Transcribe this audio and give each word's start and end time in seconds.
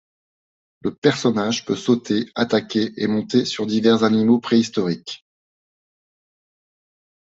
Le 0.81 0.95
personnage 0.95 1.63
peut 1.63 1.75
sauter, 1.75 2.31
attaquer 2.33 2.91
et 2.97 3.05
monter 3.05 3.45
sur 3.45 3.67
divers 3.67 4.03
animaux 4.03 4.39
préhistoriques. 4.39 5.27